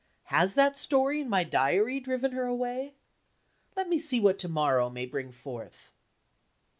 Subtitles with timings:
[0.33, 2.95] Has that story in my Diary driven her away?
[3.75, 5.93] Let me see what to morrow may bring forth.